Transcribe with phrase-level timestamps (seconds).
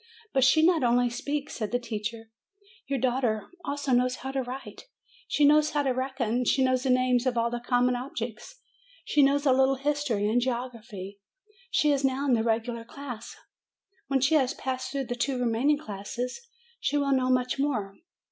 [0.33, 2.31] "But she not only speaks," said the teacher;
[2.87, 4.85] "your daughter also knows how to write.
[5.27, 6.43] She knows how to reckon.
[6.43, 8.59] She knows the names of all common objects.
[9.05, 11.19] She knows a little history and geography.
[11.69, 13.35] She is now in the regular class.
[14.07, 16.41] When she has passed through the two remaining classes,
[16.79, 17.93] she will know much more.